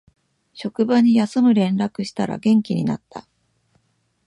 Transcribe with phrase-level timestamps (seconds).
[0.53, 3.27] 職場に休む連絡したら元気になった